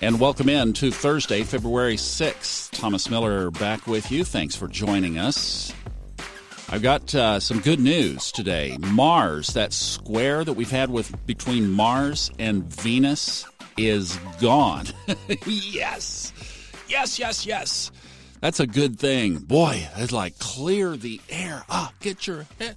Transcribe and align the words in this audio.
And 0.00 0.18
welcome 0.18 0.48
in 0.48 0.72
to 0.74 0.90
Thursday, 0.90 1.42
February 1.42 1.96
6th. 1.96 2.70
Thomas 2.72 3.08
Miller 3.08 3.50
back 3.50 3.86
with 3.86 4.10
you. 4.10 4.24
Thanks 4.24 4.56
for 4.56 4.66
joining 4.66 5.18
us. 5.18 5.72
I've 6.68 6.82
got 6.82 7.14
uh, 7.14 7.38
some 7.38 7.60
good 7.60 7.80
news 7.80 8.32
today. 8.32 8.78
Mars, 8.80 9.48
that 9.48 9.72
square 9.72 10.44
that 10.44 10.54
we've 10.54 10.70
had 10.70 10.90
with 10.90 11.14
between 11.26 11.70
Mars 11.70 12.30
and 12.38 12.64
Venus, 12.64 13.46
is 13.76 14.16
gone. 14.40 14.86
yes, 15.46 16.32
yes, 16.88 17.18
yes, 17.18 17.46
yes. 17.46 17.92
That's 18.40 18.58
a 18.58 18.66
good 18.66 18.98
thing. 18.98 19.36
Boy, 19.36 19.88
it's 19.96 20.12
like 20.12 20.38
clear 20.38 20.96
the 20.96 21.20
air. 21.28 21.62
Ah, 21.68 21.92
get 22.00 22.26
your 22.26 22.46
head, 22.58 22.76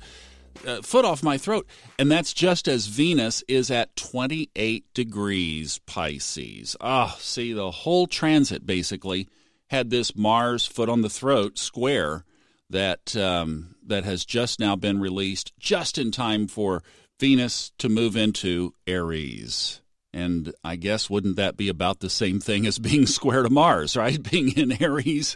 uh, 0.65 0.81
foot 0.81 1.05
off 1.05 1.23
my 1.23 1.37
throat. 1.37 1.67
And 1.97 2.11
that's 2.11 2.33
just 2.33 2.67
as 2.67 2.87
Venus 2.87 3.43
is 3.47 3.71
at 3.71 3.95
28 3.95 4.85
degrees 4.93 5.79
Pisces. 5.85 6.75
Ah, 6.81 7.15
see, 7.19 7.53
the 7.53 7.71
whole 7.71 8.07
transit 8.07 8.65
basically 8.65 9.27
had 9.67 9.89
this 9.89 10.15
Mars 10.15 10.65
foot 10.65 10.89
on 10.89 11.01
the 11.01 11.09
throat 11.09 11.57
square 11.57 12.23
that 12.69 13.15
um, 13.15 13.75
that 13.85 14.03
has 14.03 14.25
just 14.25 14.59
now 14.59 14.75
been 14.75 14.99
released, 14.99 15.53
just 15.59 15.97
in 15.97 16.11
time 16.11 16.47
for 16.47 16.81
Venus 17.19 17.71
to 17.77 17.89
move 17.89 18.15
into 18.15 18.73
Aries. 18.87 19.81
And 20.15 20.53
I 20.63 20.77
guess 20.77 21.09
wouldn't 21.09 21.35
that 21.35 21.57
be 21.57 21.67
about 21.67 21.99
the 21.99 22.09
same 22.09 22.39
thing 22.39 22.65
as 22.65 22.79
being 22.79 23.05
square 23.05 23.43
to 23.43 23.49
Mars, 23.49 23.97
right? 23.97 24.21
Being 24.31 24.57
in 24.57 24.81
Aries 24.81 25.35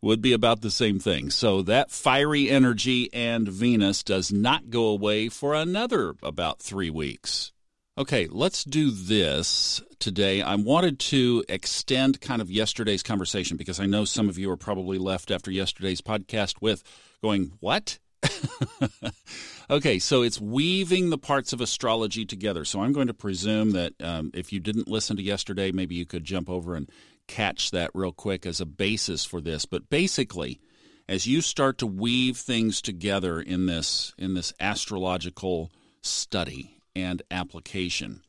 would 0.00 0.22
be 0.22 0.32
about 0.32 0.60
the 0.60 0.70
same 0.70 1.00
thing. 1.00 1.30
So 1.30 1.62
that 1.62 1.90
fiery 1.90 2.48
energy 2.48 3.12
and 3.12 3.48
Venus 3.48 4.04
does 4.04 4.32
not 4.32 4.70
go 4.70 4.84
away 4.84 5.28
for 5.28 5.54
another 5.54 6.14
about 6.22 6.60
three 6.60 6.90
weeks. 6.90 7.52
Okay, 7.98 8.28
let's 8.30 8.62
do 8.62 8.92
this 8.92 9.82
today. 9.98 10.42
I 10.42 10.54
wanted 10.54 11.00
to 11.00 11.44
extend 11.48 12.20
kind 12.20 12.40
of 12.40 12.50
yesterday's 12.50 13.02
conversation 13.02 13.56
because 13.56 13.80
I 13.80 13.86
know 13.86 14.04
some 14.04 14.28
of 14.28 14.38
you 14.38 14.48
are 14.52 14.56
probably 14.56 14.96
left 14.96 15.32
after 15.32 15.50
yesterday's 15.50 16.00
podcast 16.00 16.62
with 16.62 16.84
going, 17.20 17.52
What? 17.58 17.98
okay, 19.70 19.98
so 19.98 20.22
it's 20.22 20.40
weaving 20.40 21.10
the 21.10 21.18
parts 21.18 21.52
of 21.52 21.60
astrology 21.60 22.24
together. 22.24 22.64
So 22.64 22.82
I'm 22.82 22.92
going 22.92 23.06
to 23.06 23.14
presume 23.14 23.72
that 23.72 23.94
um, 24.02 24.30
if 24.34 24.52
you 24.52 24.60
didn't 24.60 24.88
listen 24.88 25.16
to 25.16 25.22
yesterday, 25.22 25.72
maybe 25.72 25.94
you 25.94 26.06
could 26.06 26.24
jump 26.24 26.48
over 26.50 26.74
and 26.74 26.90
catch 27.26 27.70
that 27.70 27.90
real 27.94 28.12
quick 28.12 28.46
as 28.46 28.60
a 28.60 28.66
basis 28.66 29.24
for 29.24 29.40
this. 29.40 29.64
But 29.64 29.88
basically, 29.88 30.60
as 31.08 31.26
you 31.26 31.40
start 31.40 31.78
to 31.78 31.86
weave 31.86 32.36
things 32.36 32.80
together 32.80 33.40
in 33.40 33.66
this 33.66 34.14
in 34.16 34.34
this 34.34 34.52
astrological 34.60 35.70
study 36.02 36.80
and 36.94 37.22
application. 37.30 38.22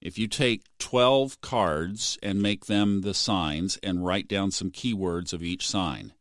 If 0.00 0.18
you 0.18 0.28
take 0.28 0.64
12 0.78 1.40
cards 1.40 2.18
and 2.22 2.40
make 2.40 2.66
them 2.66 3.02
the 3.02 3.14
signs 3.14 3.78
and 3.82 4.04
write 4.04 4.28
down 4.28 4.50
some 4.50 4.70
keywords 4.70 5.32
of 5.32 5.42
each 5.42 5.68
sign 5.68 6.12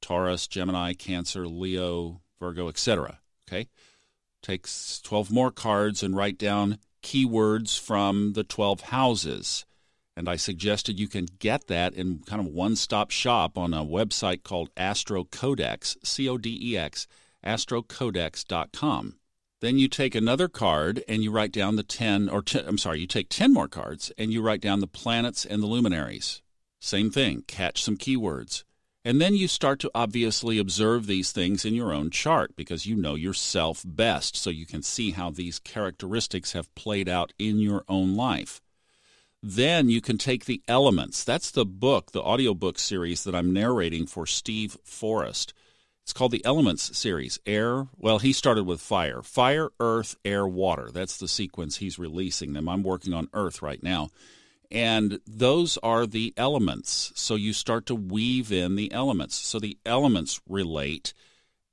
Taurus, 0.00 0.46
Gemini, 0.46 0.94
Cancer, 0.94 1.46
Leo, 1.46 2.22
Virgo, 2.40 2.68
etc. 2.68 3.20
Okay? 3.48 3.68
Takes 4.42 5.00
12 5.02 5.30
more 5.30 5.50
cards 5.50 6.02
and 6.02 6.16
write 6.16 6.38
down 6.38 6.78
keywords 7.02 7.78
from 7.78 8.32
the 8.32 8.44
12 8.44 8.80
houses. 8.82 9.66
And 10.16 10.28
I 10.28 10.36
suggested 10.36 10.98
you 10.98 11.08
can 11.08 11.26
get 11.38 11.68
that 11.68 11.94
in 11.94 12.20
kind 12.26 12.40
of 12.40 12.52
one 12.52 12.76
stop 12.76 13.10
shop 13.10 13.56
on 13.56 13.72
a 13.72 13.84
website 13.84 14.42
called 14.42 14.70
Astro 14.76 15.24
Codex, 15.24 15.96
C 16.02 16.28
O 16.28 16.36
D 16.36 16.58
E 16.60 16.76
X, 16.76 17.06
astrocodex.com. 17.44 19.16
Then 19.60 19.78
you 19.78 19.88
take 19.88 20.14
another 20.14 20.48
card 20.48 21.04
and 21.06 21.22
you 21.22 21.30
write 21.30 21.52
down 21.52 21.76
the 21.76 21.82
10, 21.82 22.28
or 22.30 22.42
i 22.54 22.58
I'm 22.60 22.78
sorry, 22.78 23.00
you 23.00 23.06
take 23.06 23.28
10 23.28 23.52
more 23.52 23.68
cards 23.68 24.10
and 24.16 24.32
you 24.32 24.40
write 24.40 24.62
down 24.62 24.80
the 24.80 24.86
planets 24.86 25.44
and 25.44 25.62
the 25.62 25.66
luminaries. 25.66 26.40
Same 26.80 27.10
thing, 27.10 27.44
catch 27.46 27.82
some 27.82 27.98
keywords. 27.98 28.64
And 29.04 29.20
then 29.20 29.34
you 29.34 29.48
start 29.48 29.80
to 29.80 29.90
obviously 29.94 30.58
observe 30.58 31.06
these 31.06 31.32
things 31.32 31.64
in 31.64 31.74
your 31.74 31.92
own 31.92 32.10
chart 32.10 32.54
because 32.54 32.84
you 32.84 32.96
know 32.96 33.14
yourself 33.14 33.82
best, 33.86 34.36
so 34.36 34.50
you 34.50 34.66
can 34.66 34.82
see 34.82 35.12
how 35.12 35.30
these 35.30 35.58
characteristics 35.58 36.52
have 36.52 36.74
played 36.74 37.08
out 37.08 37.32
in 37.38 37.58
your 37.58 37.84
own 37.88 38.14
life. 38.14 38.60
Then 39.42 39.88
you 39.88 40.02
can 40.02 40.18
take 40.18 40.44
the 40.44 40.62
elements. 40.68 41.24
That's 41.24 41.50
the 41.50 41.64
book, 41.64 42.12
the 42.12 42.22
audiobook 42.22 42.78
series 42.78 43.24
that 43.24 43.34
I'm 43.34 43.54
narrating 43.54 44.06
for 44.06 44.26
Steve 44.26 44.76
Forrest. 44.84 45.54
It's 46.02 46.12
called 46.12 46.32
the 46.32 46.44
Elements 46.44 46.98
series. 46.98 47.38
Air, 47.46 47.86
well, 47.96 48.18
he 48.18 48.32
started 48.34 48.64
with 48.64 48.82
fire. 48.82 49.22
Fire, 49.22 49.70
earth, 49.80 50.16
air, 50.24 50.46
water. 50.46 50.90
That's 50.92 51.16
the 51.16 51.28
sequence 51.28 51.76
he's 51.76 51.98
releasing 51.98 52.52
them. 52.52 52.68
I'm 52.68 52.82
working 52.82 53.14
on 53.14 53.28
earth 53.32 53.62
right 53.62 53.82
now. 53.82 54.08
And 54.70 55.20
those 55.26 55.78
are 55.78 56.06
the 56.06 56.32
elements. 56.36 57.12
So 57.16 57.34
you 57.34 57.52
start 57.52 57.86
to 57.86 57.94
weave 57.94 58.52
in 58.52 58.76
the 58.76 58.92
elements. 58.92 59.34
So 59.34 59.58
the 59.58 59.76
elements 59.84 60.40
relate, 60.48 61.12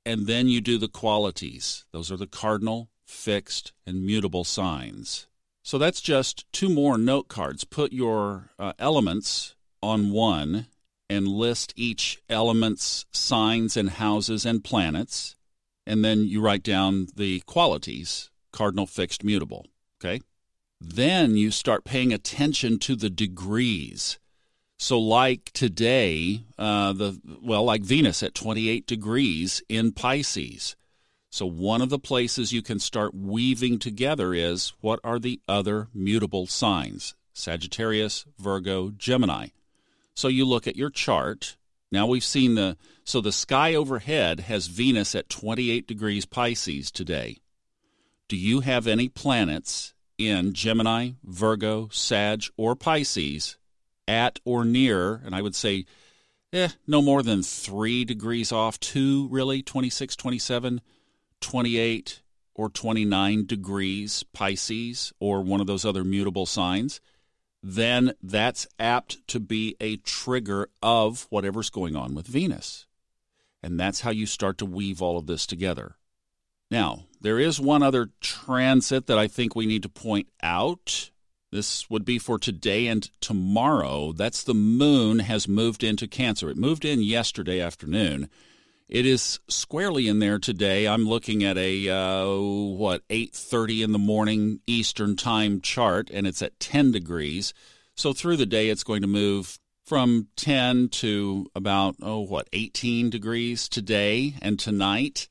and 0.04 0.26
then 0.26 0.48
you 0.48 0.60
do 0.60 0.78
the 0.78 0.88
qualities. 0.88 1.84
Those 1.92 2.10
are 2.10 2.16
the 2.16 2.26
cardinal, 2.26 2.90
fixed, 3.06 3.72
and 3.86 4.04
mutable 4.04 4.44
signs. 4.44 5.28
So 5.62 5.78
that's 5.78 6.00
just 6.00 6.50
two 6.52 6.68
more 6.68 6.98
note 6.98 7.28
cards. 7.28 7.64
Put 7.64 7.92
your 7.92 8.50
uh, 8.58 8.72
elements 8.78 9.54
on 9.82 10.10
one 10.10 10.66
and 11.10 11.28
list 11.28 11.72
each 11.76 12.20
element's 12.28 13.06
signs 13.12 13.76
and 13.76 13.90
houses 13.90 14.44
and 14.44 14.64
planets. 14.64 15.36
And 15.86 16.04
then 16.04 16.24
you 16.24 16.40
write 16.40 16.62
down 16.62 17.08
the 17.14 17.40
qualities 17.40 18.30
cardinal, 18.50 18.86
fixed, 18.86 19.22
mutable. 19.22 19.66
Okay. 20.00 20.20
Then 20.80 21.36
you 21.36 21.50
start 21.50 21.84
paying 21.84 22.12
attention 22.12 22.78
to 22.80 22.96
the 22.96 23.10
degrees. 23.10 24.18
So, 24.78 24.98
like 24.98 25.50
today, 25.52 26.44
uh, 26.56 26.92
the 26.92 27.20
well, 27.42 27.64
like 27.64 27.82
Venus 27.82 28.22
at 28.22 28.34
28 28.34 28.86
degrees 28.86 29.62
in 29.68 29.92
Pisces. 29.92 30.76
So, 31.30 31.46
one 31.46 31.82
of 31.82 31.90
the 31.90 31.98
places 31.98 32.52
you 32.52 32.62
can 32.62 32.78
start 32.78 33.12
weaving 33.14 33.80
together 33.80 34.32
is 34.32 34.72
what 34.80 35.00
are 35.02 35.18
the 35.18 35.40
other 35.48 35.88
mutable 35.92 36.46
signs? 36.46 37.14
Sagittarius, 37.38 38.24
Virgo, 38.38 38.90
Gemini. 38.90 39.48
So 40.14 40.26
you 40.26 40.44
look 40.44 40.66
at 40.66 40.74
your 40.74 40.90
chart. 40.90 41.56
Now 41.92 42.08
we've 42.08 42.24
seen 42.24 42.56
the 42.56 42.76
so 43.04 43.20
the 43.20 43.30
sky 43.30 43.76
overhead 43.76 44.40
has 44.40 44.66
Venus 44.66 45.14
at 45.14 45.28
28 45.28 45.86
degrees 45.86 46.26
Pisces 46.26 46.90
today. 46.90 47.36
Do 48.26 48.36
you 48.36 48.60
have 48.60 48.88
any 48.88 49.08
planets 49.08 49.94
in 50.18 50.52
Gemini, 50.52 51.12
Virgo, 51.24 51.88
Sag, 51.92 52.44
or 52.56 52.74
Pisces 52.74 53.56
at 54.06 54.40
or 54.44 54.64
near, 54.64 55.22
and 55.24 55.34
I 55.34 55.42
would 55.42 55.54
say 55.54 55.86
eh, 56.52 56.68
no 56.86 57.00
more 57.00 57.22
than 57.22 57.42
3 57.42 58.04
degrees 58.04 58.52
off, 58.52 58.80
2 58.80 59.28
really, 59.28 59.62
26, 59.62 60.16
27, 60.16 60.80
28 61.40 62.22
or 62.54 62.68
29 62.68 63.46
degrees 63.46 64.24
Pisces 64.32 65.12
or 65.20 65.42
one 65.42 65.60
of 65.60 65.66
those 65.66 65.84
other 65.84 66.04
mutable 66.04 66.46
signs? 66.46 67.00
then 67.62 68.12
that's 68.22 68.66
apt 68.78 69.26
to 69.28 69.40
be 69.40 69.76
a 69.80 69.96
trigger 69.98 70.68
of 70.82 71.26
whatever's 71.30 71.70
going 71.70 71.96
on 71.96 72.14
with 72.14 72.26
Venus. 72.26 72.86
And 73.62 73.78
that's 73.78 74.02
how 74.02 74.10
you 74.10 74.26
start 74.26 74.58
to 74.58 74.66
weave 74.66 75.02
all 75.02 75.18
of 75.18 75.26
this 75.26 75.46
together. 75.46 75.96
Now, 76.70 77.04
there 77.20 77.38
is 77.38 77.60
one 77.60 77.82
other 77.82 78.10
transit 78.20 79.06
that 79.06 79.18
I 79.18 79.26
think 79.26 79.54
we 79.54 79.66
need 79.66 79.82
to 79.82 79.88
point 79.88 80.28
out. 80.42 81.10
This 81.50 81.88
would 81.88 82.04
be 82.04 82.18
for 82.18 82.38
today 82.38 82.86
and 82.88 83.10
tomorrow. 83.20 84.12
That's 84.12 84.44
the 84.44 84.54
moon 84.54 85.20
has 85.20 85.48
moved 85.48 85.82
into 85.82 86.06
Cancer. 86.06 86.50
It 86.50 86.56
moved 86.56 86.84
in 86.84 87.02
yesterday 87.02 87.60
afternoon 87.60 88.28
it 88.88 89.04
is 89.04 89.38
squarely 89.48 90.08
in 90.08 90.18
there 90.18 90.38
today. 90.38 90.88
I'm 90.88 91.06
looking 91.06 91.44
at 91.44 91.58
a 91.58 91.88
uh, 91.90 92.26
what 92.30 93.06
8:30 93.08 93.84
in 93.84 93.92
the 93.92 93.98
morning 93.98 94.60
Eastern 94.66 95.14
time 95.14 95.60
chart, 95.60 96.10
and 96.10 96.26
it's 96.26 96.40
at 96.40 96.58
10 96.58 96.92
degrees. 96.92 97.52
So 97.94 98.12
through 98.12 98.38
the 98.38 98.46
day, 98.46 98.70
it's 98.70 98.84
going 98.84 99.02
to 99.02 99.08
move 99.08 99.58
from 99.84 100.28
10 100.36 100.88
to 100.88 101.46
about 101.54 101.96
oh 102.00 102.20
what 102.20 102.48
18 102.52 103.10
degrees 103.10 103.68
today 103.68 104.34
and 104.40 104.58
tonight. 104.58 105.28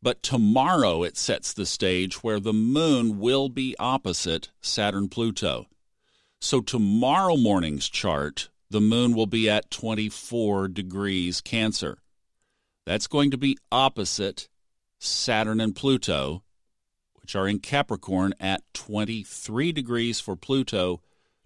But 0.00 0.22
tomorrow 0.22 1.02
it 1.02 1.16
sets 1.16 1.52
the 1.52 1.66
stage 1.66 2.22
where 2.22 2.38
the 2.38 2.52
moon 2.52 3.18
will 3.18 3.48
be 3.48 3.74
opposite 3.78 4.50
Saturn 4.60 5.08
Pluto. 5.08 5.66
So 6.40 6.60
tomorrow 6.60 7.36
morning's 7.36 7.88
chart, 7.88 8.48
the 8.70 8.80
moon 8.80 9.14
will 9.14 9.26
be 9.26 9.50
at 9.50 9.70
24 9.70 10.68
degrees 10.68 11.40
Cancer. 11.40 11.98
That's 12.86 13.06
going 13.06 13.30
to 13.32 13.36
be 13.36 13.58
opposite 13.72 14.48
Saturn 15.00 15.60
and 15.60 15.74
Pluto, 15.74 16.42
which 17.20 17.34
are 17.34 17.48
in 17.48 17.58
Capricorn 17.58 18.34
at 18.38 18.62
23 18.74 19.72
degrees 19.72 20.20
for 20.20 20.36
Pluto, 20.36 21.02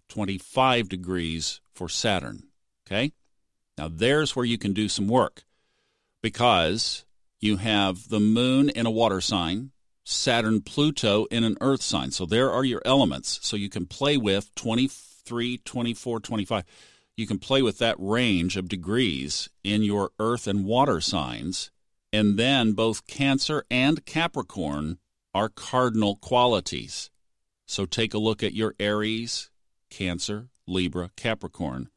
25 0.09 0.89
degrees 0.89 1.61
for 1.73 1.89
Saturn. 1.89 2.45
Okay? 2.87 3.13
Now, 3.79 3.89
there's 3.89 4.37
where 4.37 4.45
you 4.45 4.59
can 4.59 4.75
do 4.75 4.89
some 4.89 5.09
work 5.09 5.45
because 6.23 7.07
you 7.43 7.57
have 7.57 8.09
the 8.09 8.21
moon 8.21 8.71
in 8.71 8.87
a 8.87 8.91
water 8.91 9.21
sign, 9.21 9.73
Saturn, 10.05 10.61
Pluto 10.63 11.25
in 11.25 11.43
an 11.43 11.59
earth 11.61 11.83
sign. 11.83 12.13
So 12.13 12.25
there 12.25 12.51
are 12.51 12.65
your 12.65 12.83
elements. 12.85 13.41
So 13.43 13.57
you 13.57 13.69
can 13.69 13.87
play 13.87 14.17
with 14.17 14.55
23, 14.55 15.59
24, 15.59 16.21
25. 16.21 16.65
You 17.17 17.27
can 17.27 17.39
play 17.39 17.61
with 17.61 17.79
that 17.79 17.97
range 17.99 18.57
of 18.57 18.69
degrees 18.69 19.51
in 19.65 19.83
your 19.83 20.11
earth 20.19 20.47
and 20.47 20.65
water 20.65 21.01
signs. 21.01 21.71
And 22.13 22.39
then 22.39 22.75
both 22.75 23.07
Cancer 23.07 23.65
and 23.71 24.05
Capricorn 24.07 24.99
are 25.35 25.49
cardinal 25.49 26.17
qualities. 26.17 27.11
So 27.67 27.87
take 27.87 28.15
a 28.15 28.19
look 28.19 28.43
at 28.43 28.55
your 28.55 28.75
Aries, 28.79 29.51
Cancer, 29.91 30.49
Libra, 30.67 31.11
Capricorn 31.17 31.89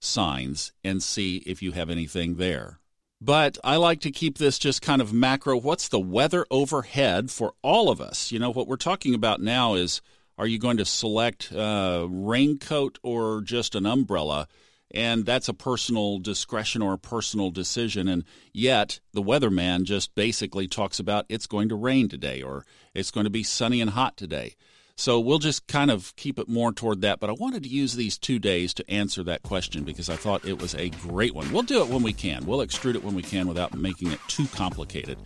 signs 0.00 0.72
and 0.84 1.02
see 1.02 1.38
if 1.46 1.62
you 1.62 1.72
have 1.72 1.90
anything 1.90 2.36
there. 2.36 2.78
But 3.24 3.56
I 3.64 3.76
like 3.76 4.00
to 4.00 4.10
keep 4.10 4.36
this 4.36 4.58
just 4.58 4.82
kind 4.82 5.00
of 5.00 5.14
macro. 5.14 5.56
What's 5.56 5.88
the 5.88 5.98
weather 5.98 6.44
overhead 6.50 7.30
for 7.30 7.54
all 7.62 7.88
of 7.88 7.98
us? 7.98 8.30
You 8.30 8.38
know, 8.38 8.50
what 8.50 8.68
we're 8.68 8.76
talking 8.76 9.14
about 9.14 9.40
now 9.40 9.76
is 9.76 10.02
are 10.36 10.46
you 10.46 10.58
going 10.58 10.76
to 10.76 10.84
select 10.84 11.50
a 11.50 12.06
raincoat 12.06 12.98
or 13.02 13.40
just 13.40 13.74
an 13.74 13.86
umbrella? 13.86 14.46
And 14.90 15.24
that's 15.24 15.48
a 15.48 15.54
personal 15.54 16.18
discretion 16.18 16.82
or 16.82 16.92
a 16.92 16.98
personal 16.98 17.50
decision. 17.50 18.08
And 18.08 18.24
yet, 18.52 19.00
the 19.14 19.22
weatherman 19.22 19.84
just 19.84 20.14
basically 20.14 20.68
talks 20.68 20.98
about 20.98 21.24
it's 21.30 21.46
going 21.46 21.70
to 21.70 21.76
rain 21.76 22.10
today 22.10 22.42
or 22.42 22.66
it's 22.92 23.10
going 23.10 23.24
to 23.24 23.30
be 23.30 23.42
sunny 23.42 23.80
and 23.80 23.92
hot 23.92 24.18
today. 24.18 24.54
So 24.96 25.18
we'll 25.18 25.40
just 25.40 25.66
kind 25.66 25.90
of 25.90 26.14
keep 26.16 26.38
it 26.38 26.48
more 26.48 26.72
toward 26.72 27.00
that. 27.00 27.18
But 27.20 27.30
I 27.30 27.34
wanted 27.34 27.64
to 27.64 27.68
use 27.68 27.94
these 27.94 28.16
two 28.16 28.38
days 28.38 28.72
to 28.74 28.90
answer 28.90 29.24
that 29.24 29.42
question 29.42 29.84
because 29.84 30.08
I 30.08 30.16
thought 30.16 30.44
it 30.44 30.60
was 30.60 30.74
a 30.74 30.90
great 30.90 31.34
one. 31.34 31.50
We'll 31.52 31.62
do 31.62 31.82
it 31.82 31.88
when 31.88 32.02
we 32.02 32.12
can. 32.12 32.46
We'll 32.46 32.64
extrude 32.64 32.94
it 32.94 33.02
when 33.04 33.14
we 33.14 33.22
can 33.22 33.48
without 33.48 33.74
making 33.74 34.12
it 34.12 34.20
too 34.28 34.46
complicated. 34.46 35.18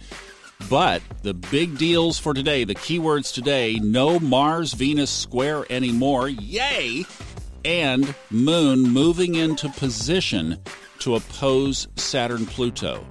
But 0.70 1.02
the 1.22 1.34
big 1.34 1.78
deals 1.78 2.18
for 2.18 2.34
today, 2.34 2.64
the 2.64 2.74
keywords 2.74 3.32
today 3.32 3.74
no 3.74 4.18
Mars 4.18 4.72
Venus 4.72 5.10
square 5.10 5.64
anymore. 5.70 6.28
Yay! 6.28 7.04
And 7.64 8.14
Moon 8.30 8.82
moving 8.82 9.34
into 9.34 9.68
position 9.68 10.58
to 11.00 11.14
oppose 11.14 11.88
Saturn 11.96 12.46
Pluto. 12.46 13.04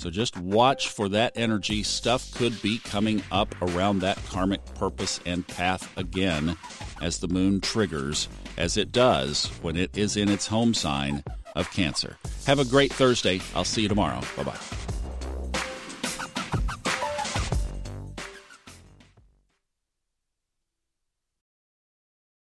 So 0.00 0.08
just 0.08 0.38
watch 0.38 0.88
for 0.88 1.10
that 1.10 1.34
energy. 1.36 1.82
Stuff 1.82 2.32
could 2.32 2.62
be 2.62 2.78
coming 2.78 3.22
up 3.30 3.54
around 3.60 3.98
that 3.98 4.16
karmic 4.30 4.64
purpose 4.74 5.20
and 5.26 5.46
path 5.46 5.94
again 5.98 6.56
as 7.02 7.18
the 7.18 7.28
moon 7.28 7.60
triggers, 7.60 8.26
as 8.56 8.78
it 8.78 8.92
does 8.92 9.48
when 9.60 9.76
it 9.76 9.98
is 9.98 10.16
in 10.16 10.30
its 10.30 10.46
home 10.46 10.72
sign 10.72 11.22
of 11.54 11.70
Cancer. 11.70 12.16
Have 12.46 12.58
a 12.58 12.64
great 12.64 12.94
Thursday. 12.94 13.42
I'll 13.54 13.64
see 13.64 13.82
you 13.82 13.88
tomorrow. 13.88 14.22
Bye 14.38 14.44
bye. 14.44 14.79